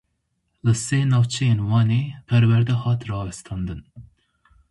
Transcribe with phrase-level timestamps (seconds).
[0.65, 3.81] Li sê navçeyên Wanê perwerde hat rawestandin.